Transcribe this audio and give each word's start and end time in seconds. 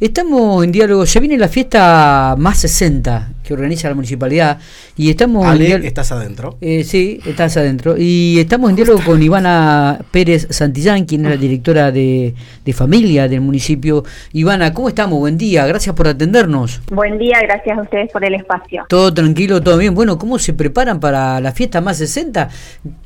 Estamos 0.00 0.64
en 0.64 0.72
diálogo, 0.72 1.04
se 1.04 1.20
viene 1.20 1.36
la 1.36 1.48
fiesta 1.48 2.34
más 2.38 2.56
60 2.60 3.32
que 3.44 3.52
organiza 3.52 3.86
la 3.86 3.94
municipalidad 3.94 4.58
y 4.96 5.10
estamos 5.10 5.46
Ale, 5.46 5.86
¿estás 5.86 6.10
adentro? 6.10 6.56
Eh, 6.62 6.84
sí, 6.84 7.20
estás 7.26 7.58
adentro. 7.58 7.96
Y 7.98 8.38
estamos 8.40 8.70
en 8.70 8.76
diálogo 8.76 9.00
con 9.04 9.22
Ivana 9.22 9.98
Pérez 10.10 10.46
Santillán, 10.48 11.04
quien 11.04 11.26
es 11.26 11.32
la 11.32 11.36
directora 11.36 11.92
de, 11.92 12.34
familia 12.72 13.28
del 13.28 13.42
municipio. 13.42 14.02
Ivana, 14.32 14.72
¿cómo 14.72 14.88
estamos? 14.88 15.18
Buen 15.18 15.36
día, 15.36 15.66
gracias 15.66 15.94
por 15.94 16.08
atendernos. 16.08 16.80
Buen 16.90 17.18
día, 17.18 17.38
gracias 17.42 17.76
a 17.76 17.82
ustedes 17.82 18.10
por 18.10 18.24
el 18.24 18.36
espacio. 18.36 18.86
Todo 18.88 19.12
tranquilo, 19.12 19.60
todo 19.60 19.76
bien. 19.76 19.94
Bueno, 19.94 20.16
¿cómo 20.16 20.38
se 20.38 20.54
preparan 20.54 20.98
para 20.98 21.42
la 21.42 21.52
fiesta 21.52 21.82
más 21.82 21.98
60? 21.98 22.48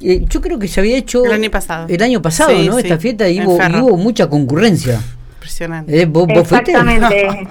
Eh, 0.00 0.24
yo 0.29 0.40
creo 0.40 0.61
que 0.61 0.68
se 0.68 0.79
había 0.79 0.96
hecho... 0.96 1.24
El 1.24 1.32
año 1.32 1.50
pasado. 1.50 1.88
El 1.88 2.02
año 2.04 2.22
pasado, 2.22 2.56
¿no? 2.62 2.79
Esta 2.79 2.98
fiesta 2.98 3.29
y 3.29 3.45
hubo 3.45 3.96
mucha 3.96 4.29
concurrencia. 4.29 5.00
Impresionante. 5.55 6.07
¿vos, 6.07 6.29
Exactamente. 6.29 7.46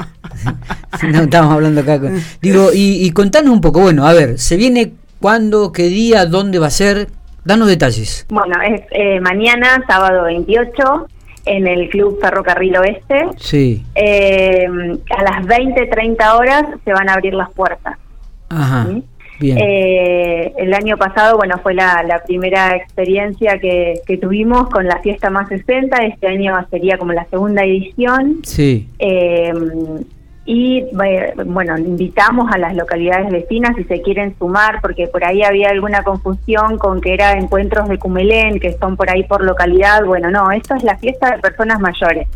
no, 1.11 1.21
estamos 1.21 1.53
hablando 1.53 1.81
acá. 1.81 2.01
digo, 2.41 2.69
y, 2.73 3.09
contanos 3.11 3.53
un 3.53 3.61
poco, 3.61 3.81
bueno, 3.81 4.05
a 4.05 4.13
ver, 4.13 4.39
¿se 4.39 4.57
viene 4.57 4.93
cuándo, 5.19 5.71
qué 5.71 5.83
día, 5.83 6.25
dónde 6.25 6.59
va 6.59 6.67
a 6.67 6.71
ser? 6.71 7.07
Danos 7.45 7.67
detalles. 7.67 8.25
Bueno, 8.29 8.55
es 8.61 8.81
eh, 8.91 9.19
mañana, 9.21 9.83
sábado 9.87 10.23
28, 10.23 11.07
en 11.45 11.67
el 11.67 11.89
Club 11.89 12.19
Ferrocarril 12.21 12.77
Oeste. 12.77 13.27
Sí. 13.37 13.85
Eh, 13.95 14.65
a 15.17 15.23
las 15.23 15.45
20, 15.45 15.85
30 15.87 16.35
horas 16.35 16.63
se 16.83 16.93
van 16.93 17.09
a 17.09 17.13
abrir 17.13 17.33
las 17.33 17.51
puertas. 17.51 17.97
Ajá. 18.49 18.87
Eh, 19.51 20.53
el 20.57 20.73
año 20.73 20.97
pasado, 20.97 21.37
bueno, 21.37 21.59
fue 21.61 21.73
la, 21.73 22.21
primera 22.25 22.75
experiencia 22.75 23.59
que, 23.59 24.01
tuvimos 24.21 24.69
con 24.69 24.87
la 24.87 24.99
fiesta 24.99 25.29
más 25.29 25.49
60. 25.49 25.97
Este 26.05 26.27
año 26.27 26.55
sería 26.69 26.97
como 26.97 27.13
la 27.13 27.25
segunda 27.25 27.63
edición. 27.63 28.39
Sí. 28.43 28.87
Eh, 28.99 29.51
y 30.45 30.83
bueno, 31.45 31.77
invitamos 31.77 32.51
a 32.51 32.57
las 32.57 32.75
localidades 32.75 33.31
vecinas 33.31 33.77
si 33.77 33.85
se 33.85 34.01
quieren 34.01 34.35
sumar, 34.37 34.81
porque 34.81 35.07
por 35.07 35.23
ahí 35.23 35.41
había 35.41 35.69
alguna 35.69 36.03
confusión 36.03 36.77
con 36.77 36.99
que 36.99 37.13
era 37.13 37.33
encuentros 37.33 37.87
de 37.87 37.97
Cumelén, 37.97 38.59
que 38.59 38.73
son 38.73 38.97
por 38.97 39.09
ahí 39.09 39.23
por 39.23 39.43
localidad. 39.43 40.03
Bueno, 40.03 40.29
no, 40.31 40.51
esto 40.51 40.75
es 40.75 40.83
la 40.83 40.97
fiesta 40.97 41.31
de 41.31 41.41
personas 41.41 41.79
mayores. 41.79 42.27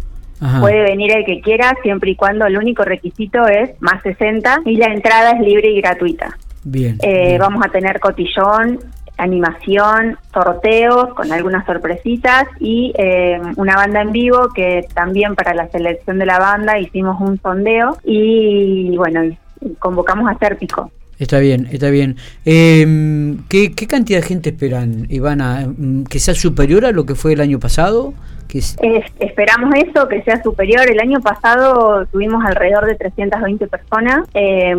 Puede 0.62 0.84
venir 0.84 1.18
el 1.18 1.26
que 1.26 1.42
quiera, 1.42 1.76
siempre 1.82 2.12
y 2.12 2.16
cuando 2.16 2.46
el 2.46 2.58
único 2.58 2.84
requisito 2.84 3.48
es 3.48 3.72
más 3.82 4.04
60 4.04 4.62
y 4.66 4.78
la 4.78 4.86
entrada 4.94 5.32
es 5.32 5.40
libre 5.42 5.72
y 5.72 5.82
gratuita. 5.82 6.38
Eh, 6.74 7.38
vamos 7.40 7.66
a 7.66 7.70
tener 7.70 8.00
cotillón, 8.00 8.80
animación, 9.18 10.18
sorteos 10.34 11.14
con 11.14 11.32
algunas 11.32 11.66
sorpresitas 11.66 12.48
y 12.60 12.94
eh, 12.98 13.40
una 13.56 13.76
banda 13.76 14.02
en 14.02 14.12
vivo 14.12 14.50
que 14.54 14.86
también 14.94 15.36
para 15.36 15.54
la 15.54 15.68
selección 15.70 16.20
de 16.20 16.26
la 16.26 16.40
banda 16.40 16.80
hicimos 16.80 17.20
un 17.20 17.40
sondeo 17.40 17.98
y 18.04 18.96
bueno, 18.98 19.22
convocamos 19.80 20.30
a 20.30 20.38
Cérpico. 20.38 20.92
Está 21.20 21.40
bien, 21.40 21.68
está 21.72 21.90
bien. 21.90 22.16
Eh, 22.46 23.36
¿qué, 23.50 23.88
cantidad 23.88 24.20
de 24.20 24.28
gente 24.28 24.50
esperan, 24.50 25.08
Ivana? 25.10 25.66
Mm, 25.66 26.04
¿Que 26.04 26.20
sea 26.20 26.36
superior 26.36 26.86
a 26.86 26.92
lo 26.92 27.08
que 27.08 27.16
fue 27.16 27.34
el 27.34 27.42
año 27.42 27.60
pasado? 27.60 28.14
Que 28.48 28.60
esperamos 28.60 29.74
eso, 29.76 30.08
que 30.08 30.22
sea 30.22 30.42
superior. 30.44 30.88
El 30.88 31.00
año 31.00 31.20
pasado 31.20 32.06
tuvimos 32.12 32.46
alrededor 32.46 32.86
de 32.86 32.96
320 32.96 33.68
personas. 33.68 34.28
Eh, 34.36 34.76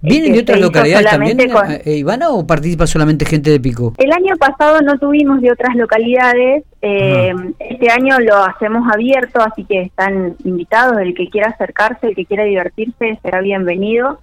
¿Vienen 0.00 0.32
de 0.32 0.40
otras 0.40 0.60
localidades 0.60 1.10
también, 1.10 1.38
eh, 1.40 1.96
Ivana, 1.96 2.30
o 2.30 2.46
participa 2.46 2.86
solamente 2.86 3.24
gente 3.24 3.50
de 3.50 3.58
Pico? 3.58 3.94
El 3.98 4.12
año 4.12 4.36
pasado 4.36 4.80
no 4.80 4.98
tuvimos 4.98 5.40
de 5.40 5.50
otras 5.50 5.74
localidades. 5.74 6.64
Eh, 6.82 7.34
este 7.58 7.90
año 7.90 8.20
lo 8.20 8.36
hacemos 8.36 8.88
abierto, 8.92 9.40
así 9.40 9.64
que 9.64 9.82
están 9.82 10.36
invitados. 10.44 10.98
El 10.98 11.14
que 11.14 11.28
quiera 11.28 11.50
acercarse, 11.50 12.08
el 12.08 12.14
que 12.14 12.26
quiera 12.26 12.44
divertirse, 12.44 13.18
será 13.22 13.40
bienvenido. 13.40 14.20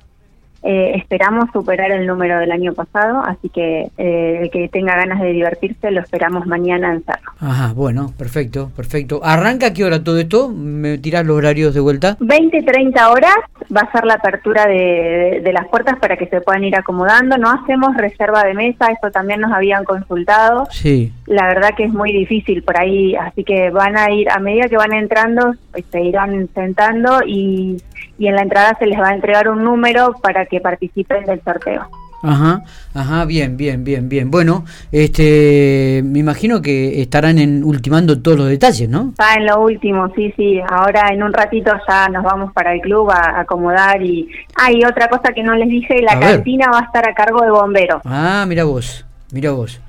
Eh, 0.68 0.94
esperamos 0.96 1.52
superar 1.54 1.92
el 1.92 2.08
número 2.08 2.40
del 2.40 2.52
año 2.52 2.74
pasado, 2.74 3.22
así 3.24 3.50
que 3.50 3.92
eh, 4.00 4.40
el 4.42 4.50
que 4.50 4.68
tenga 4.68 4.96
ganas 4.96 5.22
de 5.22 5.32
divertirse 5.32 5.92
lo 5.92 6.02
esperamos 6.02 6.48
mañana 6.48 6.92
en 6.92 7.04
Cerro. 7.04 7.32
Ajá, 7.40 7.74
bueno, 7.74 8.12
perfecto, 8.18 8.72
perfecto. 8.76 9.22
¿Arranca 9.24 9.68
a 9.68 9.74
qué 9.74 9.84
hora 9.84 10.04
todo 10.04 10.18
esto? 10.18 10.50
¿Me 10.50 10.98
tirás 10.98 11.24
los 11.24 11.38
horarios 11.38 11.76
de 11.76 11.82
vuelta? 11.82 12.18
20, 12.20 12.64
30 12.64 13.12
horas 13.12 13.36
va 13.76 13.82
a 13.82 13.92
ser 13.92 14.06
la 14.06 14.16
apertura 14.16 14.66
de, 14.66 15.42
de, 15.44 15.54
las 15.54 15.68
puertas 15.68 16.00
para 16.00 16.18
que 16.18 16.26
se 16.26 16.42
puedan 16.42 16.64
ir 16.64 16.76
acomodando. 16.76 17.38
No 17.38 17.52
hacemos 17.52 17.96
reserva 17.96 18.44
de 18.44 18.56
mesa, 18.56 18.88
eso 18.88 19.12
también 19.12 19.42
nos 19.42 19.52
habían 19.52 19.84
consultado. 19.84 20.66
Sí. 20.72 21.14
La 21.28 21.46
verdad 21.46 21.76
que 21.78 21.84
es 21.84 21.94
muy 21.94 22.12
difícil 22.12 22.64
por 22.64 22.80
ahí, 22.80 23.16
así 23.16 23.44
que 23.44 23.70
van 23.70 23.98
a 23.98 24.12
ir, 24.12 24.32
a 24.32 24.40
medida 24.40 24.68
que 24.68 24.78
van 24.78 24.94
entrando, 24.94 25.54
pues, 25.72 25.86
se 25.92 26.02
irán 26.02 26.50
sentando 26.56 27.20
y 27.24 27.78
y 28.18 28.28
en 28.28 28.36
la 28.36 28.42
entrada 28.42 28.76
se 28.80 28.86
les 28.86 29.00
va 29.00 29.10
a 29.10 29.16
entregar 29.16 29.50
un 29.50 29.64
número 29.64 30.14
para 30.22 30.46
que 30.46 30.60
participen 30.60 31.26
del 31.26 31.42
sorteo. 31.44 31.88
Ajá, 32.26 32.64
ajá, 32.96 33.26
bien, 33.26 33.56
bien, 33.56 33.84
bien, 33.84 34.10
bien. 34.10 34.32
Bueno, 34.32 34.66
este, 34.92 36.02
me 36.04 36.20
imagino 36.20 36.60
que 36.62 37.02
estarán 37.02 37.38
en, 37.38 37.64
ultimando 37.64 38.20
todos 38.20 38.38
los 38.38 38.50
detalles, 38.50 38.90
¿no? 38.90 39.10
Está 39.10 39.36
en 39.36 39.46
lo 39.46 39.62
último, 39.62 40.12
sí, 40.16 40.34
sí. 40.36 40.60
Ahora 40.68 41.10
en 41.12 41.22
un 41.22 41.32
ratito 41.32 41.72
ya 41.88 42.10
nos 42.10 42.24
vamos 42.24 42.52
para 42.54 42.74
el 42.74 42.82
club 42.82 43.12
a, 43.12 43.42
acomodar 43.42 44.02
y... 44.02 44.28
Ah, 44.56 44.72
y 44.72 44.84
otra 44.86 45.08
cosa 45.08 45.34
que 45.34 45.44
no 45.44 45.54
les 45.54 45.70
dije, 45.70 46.02
la 46.02 46.20
cantina 46.20 46.68
va 46.72 46.80
a 46.80 46.86
estar 46.86 47.08
a 47.08 47.14
cargo 47.14 47.42
de 47.44 47.52
bomberos. 47.52 48.02
Ah, 48.06 48.46
mira 48.48 48.64
vos, 48.64 49.06
mira 49.32 49.52
vos. 49.52 49.80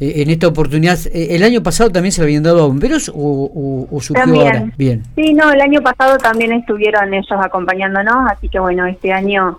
Eh, 0.00 0.22
en 0.22 0.30
esta 0.30 0.48
oportunidad, 0.48 0.98
eh, 1.06 1.28
¿el 1.30 1.44
año 1.44 1.62
pasado 1.62 1.90
también 1.90 2.10
se 2.10 2.20
lo 2.20 2.24
habían 2.24 2.42
dado 2.42 2.64
a 2.64 2.66
bomberos 2.66 3.08
o, 3.14 3.86
o, 3.90 4.00
surgió 4.00 4.24
ahora? 4.24 4.66
Bien. 4.76 5.04
Sí, 5.14 5.32
no, 5.34 5.52
el 5.52 5.60
año 5.60 5.80
pasado 5.82 6.18
también 6.18 6.52
estuvieron 6.52 7.14
ellos 7.14 7.38
acompañándonos, 7.40 8.30
así 8.30 8.48
que 8.48 8.58
bueno, 8.58 8.86
este 8.86 9.12
año 9.12 9.58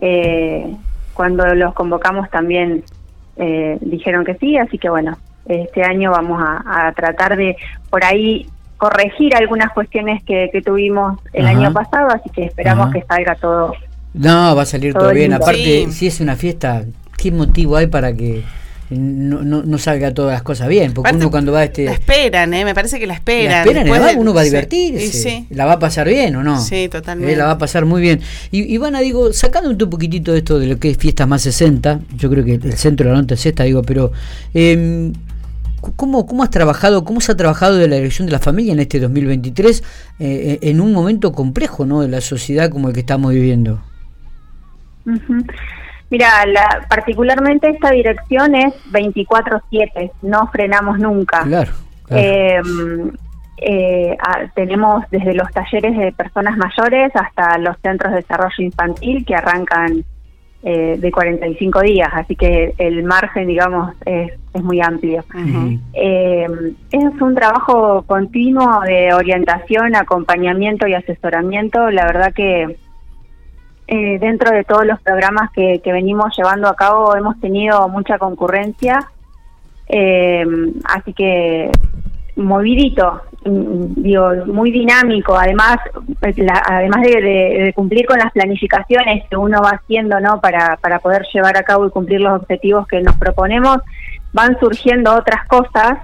eh, 0.00 0.72
cuando 1.14 1.52
los 1.54 1.74
convocamos 1.74 2.30
también 2.30 2.84
dijeron 3.80 4.24
que 4.24 4.36
sí, 4.36 4.56
así 4.56 4.78
que 4.78 4.88
bueno, 4.88 5.18
este 5.46 5.82
año 5.82 6.12
vamos 6.12 6.40
a, 6.40 6.92
tratar 6.94 7.36
de 7.36 7.56
por 7.90 8.04
ahí 8.04 8.46
corregir 8.76 9.34
algunas 9.34 9.72
cuestiones 9.72 10.22
que, 10.22 10.48
tuvimos 10.64 11.18
el 11.32 11.46
año 11.46 11.72
pasado, 11.72 12.08
así 12.10 12.30
que 12.30 12.44
esperamos 12.44 12.92
que 12.92 13.02
salga 13.02 13.34
todo. 13.34 13.74
No, 14.14 14.54
va 14.54 14.62
a 14.62 14.66
salir 14.66 14.94
todo, 14.94 15.10
bien. 15.10 15.32
Aparte, 15.32 15.90
si 15.90 16.06
es 16.06 16.20
una 16.20 16.36
fiesta, 16.36 16.84
¿qué 17.16 17.32
motivo 17.32 17.76
hay 17.76 17.88
para 17.88 18.12
que 18.12 18.44
no, 18.96 19.42
no, 19.42 19.62
no, 19.62 19.78
salga 19.78 20.12
todas 20.14 20.32
las 20.32 20.42
cosas 20.42 20.68
bien, 20.68 20.92
porque 20.92 21.14
uno 21.14 21.30
cuando 21.30 21.52
va 21.52 21.60
a 21.60 21.64
este... 21.64 21.84
La 21.84 21.92
esperan, 21.92 22.52
¿eh? 22.54 22.64
me 22.64 22.74
parece 22.74 22.98
que 22.98 23.06
la 23.06 23.14
esperan. 23.14 23.66
La 23.66 23.80
esperan, 23.80 24.18
uno 24.18 24.34
va 24.34 24.40
a 24.40 24.44
divertirse, 24.44 25.46
la 25.50 25.64
va 25.64 25.72
a 25.72 25.78
pasar 25.78 26.08
bien 26.08 26.36
o 26.36 26.42
no. 26.42 26.60
Sí, 26.60 26.88
totalmente. 26.88 27.32
Eh, 27.32 27.36
la 27.36 27.46
va 27.46 27.50
a 27.52 27.58
pasar 27.58 27.84
muy 27.84 28.00
bien. 28.00 28.20
Y, 28.50 28.76
van 28.78 28.96
a 28.96 29.00
digo, 29.00 29.32
sacando 29.32 29.70
un 29.70 29.90
poquitito 29.90 30.32
de 30.32 30.38
esto 30.38 30.58
de 30.58 30.66
lo 30.66 30.78
que 30.78 30.90
es 30.90 30.96
Fiestas 30.96 31.28
Más 31.28 31.42
60, 31.42 32.00
yo 32.16 32.30
creo 32.30 32.44
que 32.44 32.54
el 32.54 32.74
centro 32.74 33.06
de 33.06 33.14
la 33.14 33.20
nota 33.20 33.34
es 33.34 33.46
esta, 33.46 33.64
digo, 33.64 33.82
pero... 33.82 34.12
Eh, 34.54 35.12
¿Cómo, 35.96 36.26
¿Cómo 36.26 36.44
has 36.44 36.50
trabajado, 36.50 37.02
cómo 37.02 37.20
se 37.20 37.32
ha 37.32 37.36
trabajado 37.36 37.76
de 37.76 37.88
la 37.88 37.96
dirección 37.96 38.26
de 38.26 38.32
la 38.32 38.38
familia 38.38 38.72
en 38.72 38.78
este 38.78 39.00
2023 39.00 39.82
eh, 40.20 40.58
en 40.62 40.80
un 40.80 40.92
momento 40.92 41.32
complejo 41.32 41.84
¿no? 41.84 42.02
de 42.02 42.08
la 42.08 42.20
sociedad 42.20 42.70
como 42.70 42.86
el 42.86 42.94
que 42.94 43.00
estamos 43.00 43.32
viviendo? 43.32 43.82
Mira, 46.12 46.44
la, 46.44 46.86
particularmente 46.90 47.70
esta 47.70 47.90
dirección 47.90 48.54
es 48.54 48.74
24/7, 48.92 50.12
no 50.20 50.46
frenamos 50.48 50.98
nunca. 50.98 51.42
Claro. 51.42 51.72
Em, 52.10 53.10
eh, 53.56 54.14
tenemos 54.54 55.04
desde 55.10 55.32
los 55.32 55.50
talleres 55.52 55.96
de 55.96 56.12
personas 56.12 56.58
mayores 56.58 57.10
hasta 57.14 57.56
los 57.56 57.78
centros 57.80 58.12
de 58.12 58.18
desarrollo 58.18 58.54
infantil 58.58 59.24
que 59.24 59.34
arrancan 59.34 60.04
eh, 60.62 60.98
de 61.00 61.10
45 61.10 61.80
días, 61.80 62.10
así 62.12 62.36
que 62.36 62.74
el 62.76 63.04
margen, 63.04 63.46
digamos, 63.46 63.94
es, 64.04 64.32
es 64.52 64.62
muy 64.62 64.82
amplio. 64.82 65.24
Em, 65.94 66.74
es 66.90 67.22
un 67.22 67.34
trabajo 67.34 68.02
continuo 68.02 68.82
de 68.82 69.14
orientación, 69.14 69.96
acompañamiento 69.96 70.86
y 70.86 70.92
asesoramiento. 70.92 71.88
La 71.90 72.04
verdad 72.04 72.34
que 72.34 72.76
eh, 73.94 74.18
dentro 74.18 74.50
de 74.50 74.64
todos 74.64 74.86
los 74.86 74.98
programas 75.02 75.50
que, 75.52 75.78
venimos 75.84 76.34
llevando 76.34 76.66
a 76.66 76.74
cabo 76.74 77.14
hemos 77.14 77.38
tenido 77.40 77.86
mucha 77.90 78.16
concurrencia, 78.16 79.10
eh, 79.86 80.46
así 80.84 81.12
que 81.12 81.70
movidito, 82.36 83.20
mm, 83.44 84.02
digo, 84.02 84.30
muy 84.46 84.70
dinámico, 84.70 85.36
además, 85.36 85.76
además 86.70 87.02
de, 87.02 87.70
cumplir 87.76 88.06
con 88.06 88.18
las 88.18 88.32
planificaciones 88.32 89.28
que 89.28 89.36
uno 89.36 89.60
va 89.60 89.72
haciendo, 89.72 90.18
¿no? 90.20 90.40
Para, 90.40 90.78
para 90.78 90.98
poder 90.98 91.26
llevar 91.30 91.58
a 91.58 91.62
cabo 91.62 91.86
y 91.86 91.90
cumplir 91.90 92.22
los 92.22 92.40
objetivos 92.40 92.86
que 92.86 93.02
nos 93.02 93.16
proponemos, 93.18 93.76
van 94.32 94.58
surgiendo 94.58 95.14
otras 95.14 95.46
cosas 95.48 95.98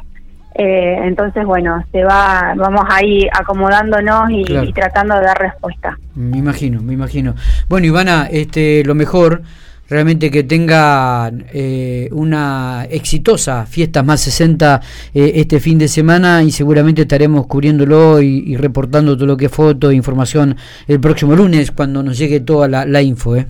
eh, 0.54 0.98
entonces, 1.04 1.44
bueno, 1.44 1.84
se 1.92 2.02
va, 2.02 2.54
vamos 2.56 2.84
ahí 2.90 3.28
acomodándonos 3.32 4.30
y, 4.30 4.72
tratando 4.72 5.14
de 5.16 5.22
dar 5.22 5.38
respuesta. 5.38 5.98
Me 6.14 6.38
imagino, 6.38 6.82
me 6.82 6.94
imagino. 6.94 7.34
Bueno, 7.68 7.86
Ivana, 7.86 8.28
este, 8.30 8.82
lo 8.84 8.94
mejor 8.94 9.42
realmente 9.88 10.30
que 10.30 10.44
tenga 10.44 11.30
eh, 11.52 12.08
una 12.12 12.86
exitosa 12.90 13.64
fiesta 13.66 14.02
más 14.02 14.20
60 14.20 14.80
eh, 15.14 15.32
este 15.36 15.60
fin 15.60 15.78
de 15.78 15.88
semana 15.88 16.42
y 16.42 16.50
seguramente 16.50 17.02
estaremos 17.02 17.46
cubriéndolo 17.46 18.20
y, 18.20 18.56
reportando 18.56 19.16
todo 19.16 19.26
lo 19.26 19.36
que 19.36 19.46
es 19.46 19.52
foto 19.52 19.90
e 19.90 19.94
información 19.94 20.56
el 20.86 21.00
próximo 21.00 21.34
lunes 21.34 21.70
cuando 21.70 22.02
nos 22.02 22.18
llegue 22.18 22.40
toda 22.40 22.68
la, 22.68 22.84
la 22.84 23.00
info. 23.00 23.36
¿eh? 23.36 23.46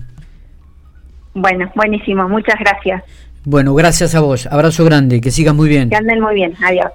Bueno, 1.33 1.69
buenísimo, 1.75 2.27
muchas 2.29 2.55
gracias. 2.59 3.03
Bueno, 3.45 3.73
gracias 3.73 4.15
a 4.15 4.19
vos, 4.19 4.47
abrazo 4.47 4.83
grande, 4.83 5.21
que 5.21 5.31
sigas 5.31 5.55
muy 5.55 5.69
bien. 5.69 5.89
Que 5.89 5.95
anden 5.95 6.19
muy 6.21 6.35
bien, 6.35 6.53
adiós. 6.61 6.87